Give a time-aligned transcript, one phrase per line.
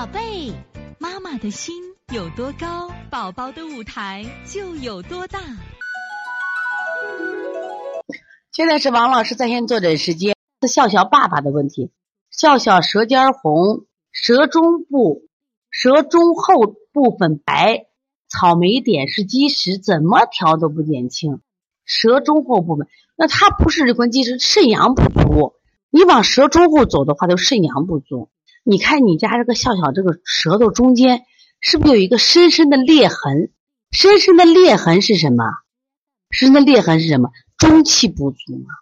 [0.00, 0.50] 宝贝，
[0.98, 1.74] 妈妈的心
[2.10, 5.38] 有多高，宝宝的舞台就有多大。
[8.50, 11.90] 现在是王老师在线坐诊时间，是笑笑爸爸的问题。
[12.30, 15.28] 笑笑舌尖红，舌中部、
[15.70, 17.84] 舌中后部分白，
[18.26, 21.42] 草莓点是积食，怎么调都不减轻。
[21.84, 25.56] 舌中后部分，那它不是这关积食，肾阳不足。
[25.90, 28.30] 你往舌中后走的话，就肾阳不足。
[28.62, 31.24] 你看你家这个笑笑这个舌头中间
[31.60, 33.52] 是不是有一个深深的裂痕？
[33.90, 35.44] 深深的裂痕是什么？
[36.30, 37.30] 深深的裂痕是什么？
[37.58, 38.74] 中气不足嘛，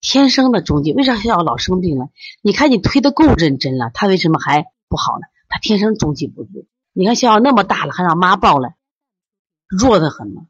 [0.00, 0.92] 天生的中气。
[0.92, 2.08] 为啥笑笑老生病了？
[2.42, 5.26] 你看你推的够认真了，他为什么还不好呢？
[5.48, 6.66] 他天生中气不足。
[6.92, 8.74] 你看笑笑那么大了，还让妈抱了，
[9.68, 10.42] 弱的很嘛。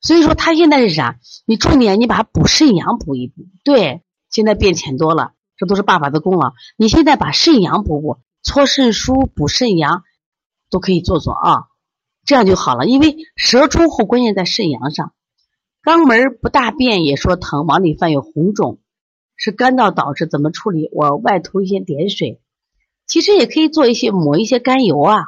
[0.00, 1.18] 所以说他现在是啥？
[1.46, 3.46] 你重点你把他补肾阳补一补。
[3.64, 5.32] 对，现在变浅多了。
[5.56, 6.52] 这都是爸爸的功劳。
[6.76, 10.02] 你现在把肾阳补补，搓肾腧、补肾阳，
[10.70, 11.64] 都可以做做啊，
[12.24, 12.86] 这样就好了。
[12.86, 15.12] 因为舌中后关键在肾阳上，
[15.82, 18.78] 肛门不大便也说疼，往里泛有红肿，
[19.36, 20.88] 是干燥导致，怎么处理？
[20.92, 22.40] 我外涂一些点水，
[23.06, 25.24] 其实也可以做一些抹一些甘油啊，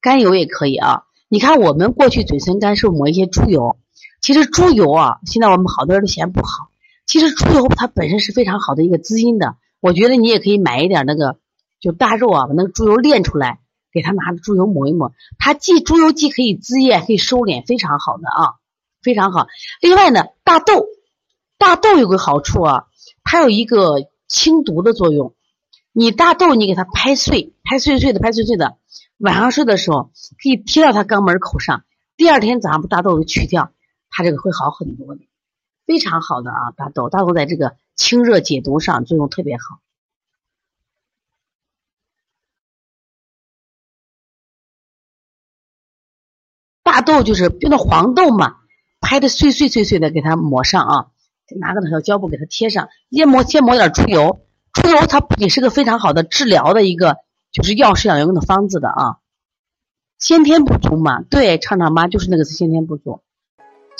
[0.00, 1.04] 甘油也可以啊。
[1.28, 3.78] 你看我们过去嘴唇干是抹一些猪油，
[4.20, 6.68] 其实猪油啊，现在我们好多人都嫌不好，
[7.12, 9.56] 其实猪油它本身是非常好的一个滋阴的。
[9.80, 11.36] 我觉得你也可以买一点那个，
[11.78, 13.60] 就大肉啊，把那个猪油炼出来，
[13.92, 15.12] 给他拿着猪油抹一抹。
[15.38, 18.54] 它既猪油既可以滋液，可以收敛，非常好的啊，
[19.02, 19.46] 非常好。
[19.82, 20.86] 另外呢，大豆，
[21.58, 22.84] 大豆有个好处啊，
[23.24, 25.34] 它有一个清毒的作用。
[25.92, 28.78] 你大豆你给它拍碎，拍碎碎的，拍碎碎的，
[29.18, 31.84] 晚上睡的时候可以贴到它肛门口上，
[32.16, 33.70] 第二天早上把大豆给取掉，
[34.08, 35.20] 它这个会好很多的，
[35.86, 37.76] 非常好的啊，大豆，大豆在这个。
[37.94, 39.80] 清热解毒上作用特别好，
[46.82, 48.56] 大豆就是就那黄豆嘛，
[48.98, 51.10] 拍的碎碎碎碎的，给它抹上啊，
[51.60, 54.40] 拿个小胶布给它贴上，先抹先抹点猪油，
[54.72, 57.18] 猪油它也是个非常好的治疗的一个，
[57.52, 59.18] 就是药食养用的方子的啊。
[60.18, 63.22] 先天不足嘛，对，畅畅妈就是那个先天不足，